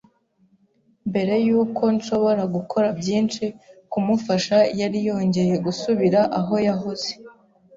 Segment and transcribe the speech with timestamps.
[1.09, 3.43] Mbere yuko nshobora gukora byinshi
[3.91, 7.11] kumufasha yari yongeye gusubira aho yahoze,